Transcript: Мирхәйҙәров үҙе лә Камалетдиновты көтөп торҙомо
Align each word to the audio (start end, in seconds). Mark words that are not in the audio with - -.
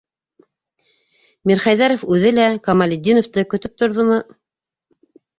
Мирхәйҙәров 1.49 2.05
үҙе 2.15 2.31
лә 2.37 2.45
Камалетдиновты 2.67 3.43
көтөп 3.51 3.75
торҙомо 3.83 4.17